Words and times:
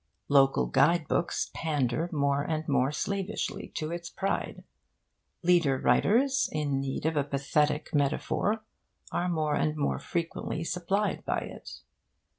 Local 0.29 0.65
guide 0.65 1.07
books 1.07 1.51
pander 1.53 2.09
more 2.11 2.41
and 2.41 2.67
more 2.67 2.91
slavishly 2.91 3.67
to 3.75 3.91
its 3.91 4.09
pride; 4.09 4.63
leader 5.43 5.77
writers 5.77 6.49
in 6.51 6.79
need 6.79 7.05
of 7.05 7.15
a 7.15 7.23
pathetic 7.23 7.93
metaphor 7.93 8.63
are 9.11 9.29
more 9.29 9.53
and 9.53 9.77
more 9.77 9.99
frequently 9.99 10.63
supplied 10.63 11.23
by 11.23 11.41
it. 11.41 11.81